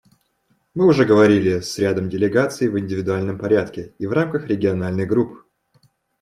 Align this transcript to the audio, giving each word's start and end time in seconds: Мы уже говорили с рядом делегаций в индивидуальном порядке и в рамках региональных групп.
Мы 0.73 0.87
уже 0.87 1.05
говорили 1.05 1.59
с 1.59 1.77
рядом 1.77 2.09
делегаций 2.09 2.69
в 2.69 2.79
индивидуальном 2.79 3.37
порядке 3.37 3.93
и 3.99 4.07
в 4.07 4.13
рамках 4.13 4.47
региональных 4.47 5.07
групп. 5.07 5.45